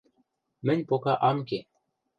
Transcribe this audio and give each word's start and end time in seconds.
Мӹнь 0.65 0.83
пока 0.89 1.13
ам 1.29 1.37
ке... 1.49 1.59